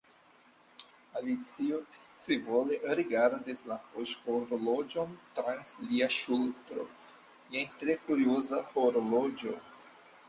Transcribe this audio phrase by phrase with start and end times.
[1.19, 1.81] Alicio
[2.21, 6.87] scivole rigardis la poŝhorloĝon trans lia ŝultro.
[7.57, 9.59] "Jen tre kurioza horloĝo".